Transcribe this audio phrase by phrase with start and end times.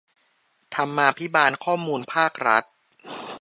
[0.75, 2.63] ธรรมาภิบาลข้อมูลภาครัฐ